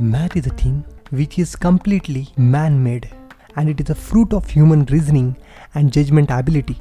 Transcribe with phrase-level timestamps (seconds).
[0.00, 3.08] Math is a thing which is completely man made
[3.54, 5.36] and it is a fruit of human reasoning
[5.76, 6.76] and judgment ability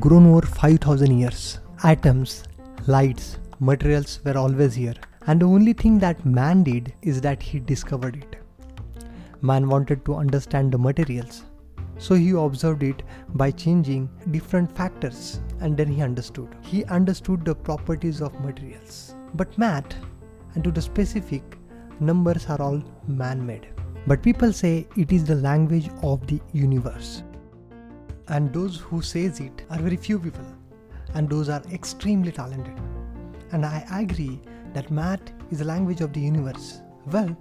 [0.00, 1.60] grown over 5000 years.
[1.84, 2.42] Atoms,
[2.88, 4.94] lights, materials were always here,
[5.28, 8.36] and the only thing that man did is that he discovered it.
[9.40, 11.44] Man wanted to understand the materials,
[11.98, 13.02] so he observed it
[13.34, 16.48] by changing different factors and then he understood.
[16.62, 19.14] He understood the properties of materials.
[19.34, 19.94] But math,
[20.54, 21.58] and to the specific,
[22.00, 23.68] numbers are all man made.
[24.06, 27.22] But people say it is the language of the universe.
[28.28, 30.44] And those who says it are very few people
[31.14, 32.78] and those are extremely talented.
[33.52, 34.40] And I agree
[34.72, 36.80] that math is the language of the universe.
[37.06, 37.36] Well,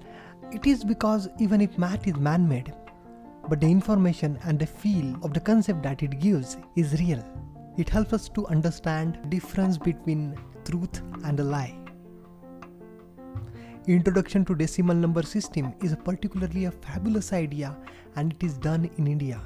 [0.52, 2.74] it is because even if math is man made,
[3.50, 7.24] but the information and the feel of the concept that it gives is real.
[7.78, 11.78] It helps us to understand difference between truth and a lie.
[13.88, 17.76] Introduction to decimal number system is particularly a fabulous idea
[18.16, 19.42] and it is done in India.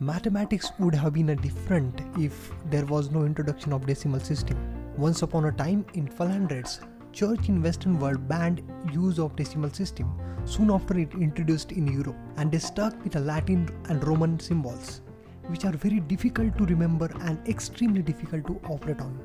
[0.00, 4.58] Mathematics would have been a different if there was no introduction of decimal system.
[4.98, 6.80] Once upon a time in 1200s,
[7.20, 8.62] church in western world banned
[8.92, 10.12] use of decimal system
[10.44, 15.00] soon after it introduced in Europe and they stuck with the Latin and Roman symbols
[15.48, 19.18] which are very difficult to remember and extremely difficult to operate on.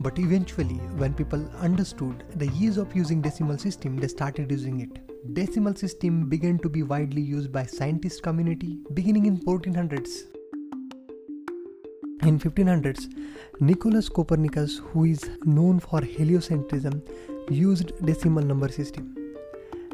[0.00, 5.34] But eventually, when people understood the ease of using decimal system, they started using it.
[5.34, 10.24] Decimal system began to be widely used by scientist community beginning in 1400s.
[12.24, 13.10] In 1500s,
[13.60, 17.02] Nicolaus Copernicus, who is known for heliocentrism,
[17.50, 19.14] used decimal number system.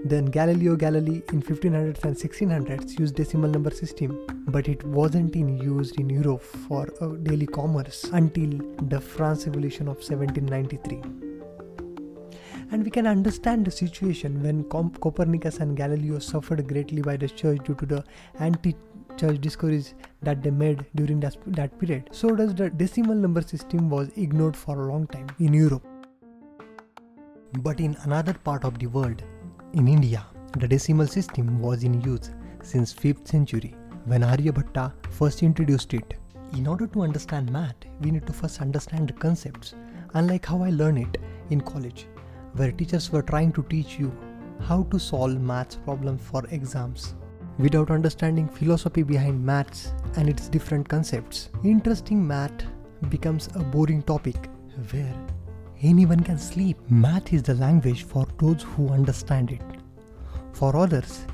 [0.05, 5.59] Then Galileo Galilei in 1500s and 1600s used decimal number system, but it wasn't in
[5.59, 8.51] use in Europe for uh, daily commerce until
[8.83, 11.03] the France Revolution of 1793.
[12.73, 17.29] And we can understand the situation when Com- Copernicus and Galileo suffered greatly by the
[17.29, 18.05] church due to the
[19.23, 22.09] anti-church discoveries that they made during that, that period.
[22.13, 25.83] So does the decimal number system was ignored for a long time in Europe.
[27.61, 29.23] But in another part of the world,
[29.75, 30.25] in India,
[30.59, 32.31] the decimal system was in use
[32.63, 36.15] since 5th century when Aryabhatta first introduced it.
[36.57, 39.75] In order to understand math, we need to first understand the concepts,
[40.15, 41.21] unlike how I learned it
[41.51, 42.07] in college,
[42.55, 44.13] where teachers were trying to teach you
[44.61, 47.15] how to solve maths problems for exams.
[47.61, 52.65] Without understanding philosophy behind maths and its different concepts, interesting math
[53.11, 54.49] becomes a boring topic
[54.93, 55.15] where
[55.83, 56.79] anyone can sleep.
[56.89, 59.61] Math is the language for those who understand it.
[60.55, 61.27] For others,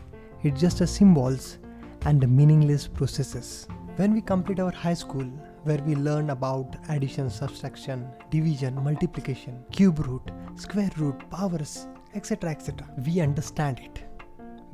[0.43, 1.59] it's just a symbols
[2.07, 3.69] and meaningless processes.
[3.95, 5.27] When we complete our high school,
[5.63, 11.87] where we learn about addition, subtraction, division, multiplication, cube root, square root, powers,
[12.17, 14.03] etc., etc., we understand it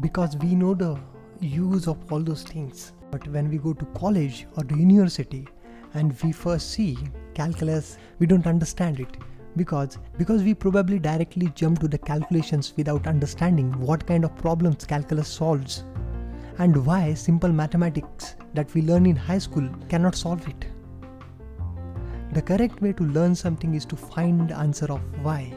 [0.01, 0.99] because we know the
[1.47, 2.93] use of all those things.
[3.11, 5.49] But when we go to college or the university
[5.95, 6.97] and we first see
[7.35, 9.17] calculus, we don't understand it
[9.57, 14.87] because because we probably directly jump to the calculations without understanding what kind of problems
[14.87, 15.85] calculus solves
[16.59, 20.67] and why simple mathematics that we learn in high school cannot solve it.
[22.33, 25.53] The correct way to learn something is to find the answer of why.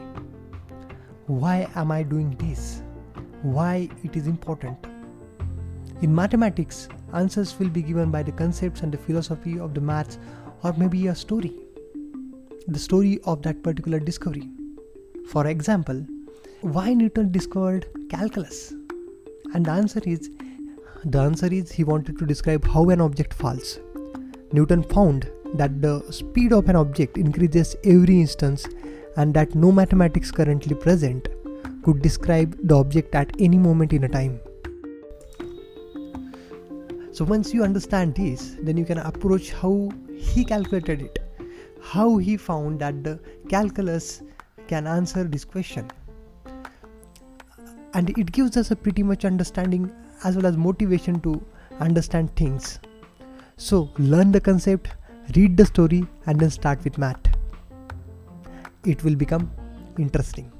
[1.26, 2.82] Why am i doing this?
[3.42, 4.86] Why it is important
[6.02, 10.18] in mathematics answers will be given by the concepts and the philosophy of the maths
[10.62, 11.54] or maybe a story
[12.68, 14.48] the story of that particular discovery.
[15.28, 16.04] For example,
[16.62, 18.74] why Newton discovered calculus?
[19.54, 20.30] And the answer is
[21.04, 23.78] the answer is he wanted to describe how an object falls.
[24.52, 28.66] Newton found that the speed of an object increases every instance
[29.16, 31.28] and that no mathematics currently present
[31.84, 34.40] could describe the object at any moment in a time.
[37.16, 41.18] So once you understand this, then you can approach how he calculated it
[41.80, 43.18] how he found that the
[43.48, 44.22] calculus
[44.66, 45.90] can answer this question.
[47.94, 49.90] And it gives us a pretty much understanding
[50.24, 51.40] as well as motivation to
[51.78, 52.80] understand things.
[53.56, 54.90] So learn the concept
[55.34, 57.20] read the story and then start with math.
[58.84, 59.50] It will become
[59.98, 60.52] interesting